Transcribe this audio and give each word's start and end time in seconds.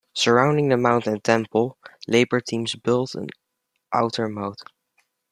Surrounding 0.15 0.69
the 0.69 0.77
mount 0.77 1.05
and 1.05 1.23
temple, 1.23 1.77
labor 2.07 2.41
teams 2.41 2.73
built 2.73 3.13
an 3.13 3.27
outer 3.93 4.27
moat. 4.27 4.57